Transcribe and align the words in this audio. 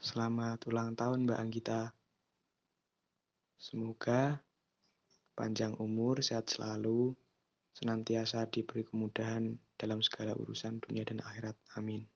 Selamat 0.00 0.56
ulang 0.64 0.96
tahun 0.96 1.28
Mbak 1.28 1.40
Anggita. 1.44 1.92
Semoga 3.60 4.40
panjang 5.36 5.76
umur, 5.76 6.24
sehat 6.24 6.48
selalu, 6.48 7.12
senantiasa 7.76 8.48
diberi 8.48 8.80
kemudahan 8.80 9.60
dalam 9.76 10.00
segala 10.00 10.32
urusan 10.40 10.80
dunia 10.80 11.04
dan 11.04 11.20
akhirat. 11.20 11.52
Amin. 11.76 12.08